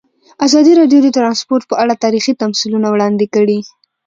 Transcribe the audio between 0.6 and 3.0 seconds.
راډیو د ترانسپورټ په اړه تاریخي تمثیلونه